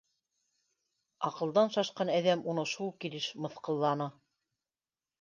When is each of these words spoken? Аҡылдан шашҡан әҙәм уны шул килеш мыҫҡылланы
Аҡылдан 1.29 1.71
шашҡан 1.77 2.13
әҙәм 2.15 2.43
уны 2.55 2.67
шул 2.75 2.93
килеш 3.05 3.31
мыҫҡылланы 3.47 4.13